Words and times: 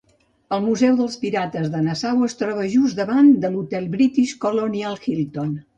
El 0.55 0.63
Museu 0.67 0.95
dels 1.01 1.17
Pirates 1.25 1.69
de 1.75 1.83
Nassau 1.89 2.25
es 2.31 2.35
troba 2.41 2.67
just 2.79 2.99
davant 3.03 3.33
de 3.45 3.53
l'hotel 3.57 3.89
British 3.99 4.37
Colonial 4.49 5.01
Hilton. 5.09 5.59